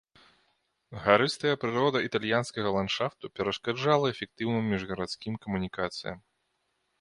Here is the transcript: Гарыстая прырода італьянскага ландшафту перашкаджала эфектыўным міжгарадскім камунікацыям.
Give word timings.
Гарыстая 1.03 1.51
прырода 1.63 2.01
італьянскага 2.07 2.71
ландшафту 2.77 3.25
перашкаджала 3.41 4.07
эфектыўным 4.15 4.63
міжгарадскім 4.75 5.33
камунікацыям. 5.45 6.17